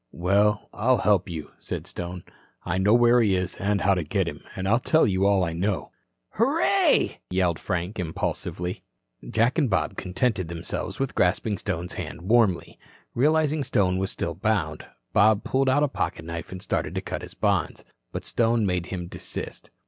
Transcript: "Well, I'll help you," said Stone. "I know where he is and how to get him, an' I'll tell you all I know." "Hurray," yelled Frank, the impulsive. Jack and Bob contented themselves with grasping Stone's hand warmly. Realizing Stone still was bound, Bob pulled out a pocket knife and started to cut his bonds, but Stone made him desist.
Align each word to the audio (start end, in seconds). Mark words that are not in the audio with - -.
"Well, 0.11 0.67
I'll 0.73 0.97
help 0.97 1.29
you," 1.29 1.51
said 1.59 1.85
Stone. 1.85 2.23
"I 2.65 2.79
know 2.79 2.95
where 2.95 3.21
he 3.21 3.35
is 3.35 3.57
and 3.57 3.81
how 3.81 3.93
to 3.93 4.01
get 4.03 4.27
him, 4.27 4.41
an' 4.55 4.65
I'll 4.65 4.79
tell 4.79 5.05
you 5.05 5.27
all 5.27 5.43
I 5.43 5.53
know." 5.53 5.91
"Hurray," 6.29 7.19
yelled 7.29 7.59
Frank, 7.59 7.97
the 7.97 8.01
impulsive. 8.01 8.59
Jack 9.29 9.59
and 9.59 9.69
Bob 9.69 9.97
contented 9.97 10.47
themselves 10.47 10.97
with 10.97 11.13
grasping 11.13 11.59
Stone's 11.59 11.93
hand 11.93 12.23
warmly. 12.23 12.79
Realizing 13.13 13.63
Stone 13.63 14.03
still 14.07 14.31
was 14.33 14.39
bound, 14.41 14.87
Bob 15.13 15.43
pulled 15.43 15.69
out 15.69 15.83
a 15.83 15.87
pocket 15.87 16.25
knife 16.25 16.51
and 16.51 16.63
started 16.63 16.95
to 16.95 17.01
cut 17.01 17.21
his 17.21 17.35
bonds, 17.35 17.85
but 18.11 18.25
Stone 18.25 18.65
made 18.65 18.87
him 18.87 19.05
desist. 19.05 19.69